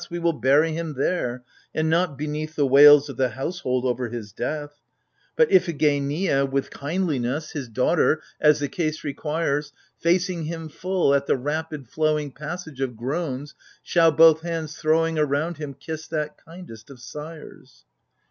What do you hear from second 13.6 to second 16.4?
shall— both hands throwing Around him— kiss that